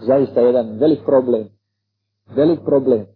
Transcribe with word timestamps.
zaista 0.00 0.40
jedan 0.40 0.78
velik 0.78 1.00
problem. 1.04 1.48
Velik 2.36 2.60
problem. 2.64 3.06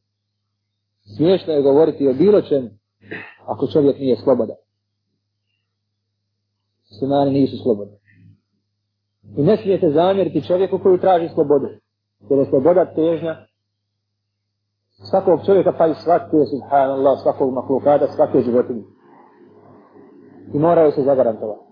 Smiješno 1.16 1.52
je 1.52 1.62
govoriti 1.62 2.08
o 2.08 2.12
bilo 2.12 2.42
čem 2.42 2.70
ako 3.46 3.66
čovjek 3.66 3.98
nije 3.98 4.16
slobodan. 4.16 4.56
Muslimani 6.90 7.30
nisu 7.30 7.56
slobodni. 7.62 7.96
I 9.36 9.42
ne 9.42 9.56
smijete 9.56 9.90
zamjeriti 9.90 10.46
čovjeku 10.46 10.78
koji 10.78 11.00
traži 11.00 11.28
slobodu. 11.28 11.68
Jer 12.30 12.38
je 12.38 12.46
sloboda 12.46 12.94
težnja 12.94 13.46
svakog 15.10 15.40
čovjeka 15.46 15.72
pa 15.78 15.86
i 15.86 15.94
svake, 15.94 16.36
subhanallah, 16.50 17.18
svakog 17.22 17.52
mahlukada, 17.52 18.06
svake 18.06 18.40
životinje. 18.40 18.82
I 20.54 20.58
moraju 20.58 20.92
se 20.92 21.02
zagarantovati. 21.02 21.64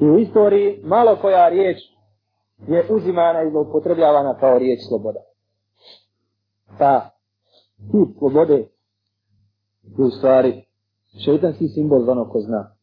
I 0.00 0.04
u 0.04 0.18
istoriji 0.18 0.80
malo 0.84 1.16
koja 1.20 1.48
riječ 1.48 1.78
je 2.68 2.86
uzimana 2.90 3.42
i 3.42 3.50
zloupotrebljavana 3.50 4.38
kao 4.38 4.58
riječ 4.58 4.80
sloboda. 4.88 5.20
Pa, 6.66 6.76
Ta 6.78 7.10
tip 7.92 8.18
slobode 8.18 8.54
je 8.54 10.04
u 10.04 10.10
stvari 10.10 10.64
šeitanski 11.24 11.68
simbol 11.68 12.04
za 12.04 12.12
ono 12.12 12.30
ko 12.30 12.40
zna. 12.40 12.76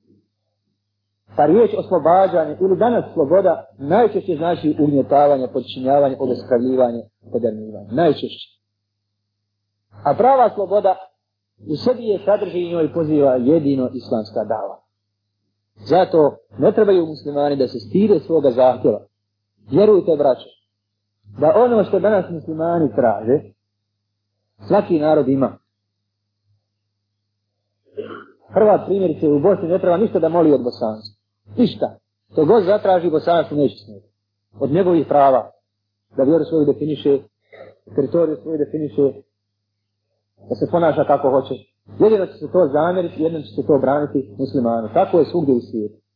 Pa 1.35 1.45
riječ 1.45 1.71
oslobađanje 1.77 2.57
ili 2.61 2.77
danas 2.77 3.05
sloboda 3.13 3.65
najčešće 3.77 4.35
znači 4.35 4.75
ugnjetavanje, 4.79 5.47
podčinjavanje, 5.53 6.15
obespravljivanje, 6.19 7.03
podernivanje. 7.31 7.87
Najčešće. 7.91 8.47
A 10.03 10.13
prava 10.13 10.49
sloboda 10.55 10.95
u 11.71 11.75
sebi 11.75 12.03
je 12.03 12.19
sadrži 12.25 12.59
i 12.59 12.69
njoj 12.71 12.93
poziva 12.93 13.35
jedino 13.35 13.89
islamska 13.93 14.43
dava. 14.43 14.77
Zato 15.75 16.35
ne 16.57 16.71
trebaju 16.71 17.05
muslimani 17.05 17.55
da 17.55 17.67
se 17.67 17.79
stire 17.79 18.19
svoga 18.19 18.51
zahtjeva. 18.51 19.05
Vjerujte, 19.71 20.15
braće, 20.17 20.49
da 21.39 21.53
ono 21.55 21.83
što 21.83 21.99
danas 21.99 22.25
muslimani 22.31 22.95
traže, 22.95 23.41
svaki 24.67 24.99
narod 24.99 25.27
ima. 25.27 25.57
Hrvat 28.53 28.85
primjerice 28.85 29.27
u 29.27 29.39
Bosni 29.39 29.67
ne 29.67 29.79
treba 29.79 29.97
ništa 29.97 30.19
da 30.19 30.29
moli 30.29 30.53
od 30.53 30.63
bosanstva. 30.63 31.15
Ništa. 31.57 31.97
To 32.35 32.45
god 32.45 32.63
zatraži 32.63 33.09
bosanstvo 33.09 33.57
neće 33.57 33.75
smjeti. 33.85 34.07
Od 34.59 34.71
njegovih 34.71 35.07
prava. 35.07 35.51
Da 36.17 36.23
vjeru 36.23 36.43
svoju 36.43 36.65
definiše, 36.65 37.19
teritoriju 37.95 38.37
svoju 38.41 38.57
definiše, 38.57 39.21
da 40.49 40.55
se 40.55 40.67
ponaša 40.71 41.03
kako 41.03 41.29
hoće. 41.29 41.53
Jedino 41.99 42.25
će 42.25 42.33
se 42.33 42.51
to 42.51 42.69
zamjeriti, 42.73 43.23
jednom 43.23 43.41
će 43.41 43.49
se 43.55 43.67
to 43.67 43.77
braniti 43.77 44.35
muslimanu. 44.37 44.89
Tako 44.93 45.19
je 45.19 45.25
svugdje 45.25 45.53
u 45.55 45.61
svijetu. 45.61 46.06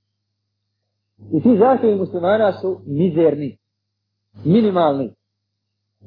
I 1.34 1.42
ti 1.42 1.58
zahtjevi 1.60 2.00
muslimana 2.00 2.54
su 2.54 2.82
mizerni, 2.86 3.58
minimalni. 4.46 5.14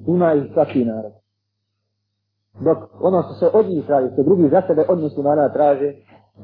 Ima 0.07 0.35
ih 0.35 0.45
svaki 0.53 0.85
narod. 0.85 1.13
Dok 2.61 2.79
ono 3.01 3.23
što 3.23 3.35
se 3.35 3.51
od 3.59 3.67
njih 3.67 3.87
traži, 3.87 4.13
što 4.13 4.23
drugi 4.23 4.49
za 4.49 4.63
sebe 4.67 4.85
od 4.89 5.01
muslimana 5.01 5.53
traže, 5.53 5.93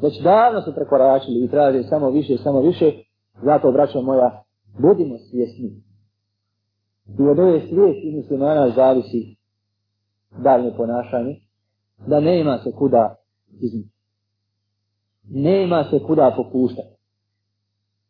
već 0.02 0.22
davno 0.22 0.60
su 0.60 0.74
prekoračili 0.74 1.44
i 1.44 1.48
traže 1.48 1.82
samo 1.82 2.10
više, 2.10 2.36
samo 2.36 2.60
više, 2.60 2.92
zato, 3.42 3.72
braćo 3.72 4.02
moja, 4.02 4.42
budimo 4.78 5.18
svjesni. 5.18 5.82
I 7.18 7.22
od 7.22 7.38
ove 7.38 7.60
svijesti 7.60 8.16
muslimana 8.16 8.70
zavisi 8.70 9.36
daljne 10.38 10.76
ponašanje, 10.76 11.36
da 12.06 12.20
ne 12.20 12.40
ima 12.40 12.58
se 12.58 12.72
kuda 12.72 13.16
izmiti. 13.60 13.90
Ne 15.30 15.64
ima 15.64 15.84
se 15.90 15.98
kuda 16.06 16.34
popuštati. 16.36 16.99